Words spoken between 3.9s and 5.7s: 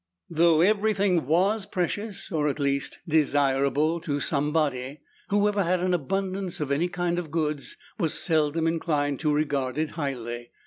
to somebody, whoever